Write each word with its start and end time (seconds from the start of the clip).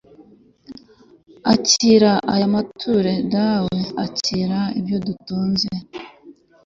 r/ 1.43 1.45
akira 1.53 2.13
aya 2.33 2.47
mature 2.53 3.13
dawe 3.33 3.79
akira 4.05 4.59
ibyo 4.79 4.97
dutunze 5.05 5.69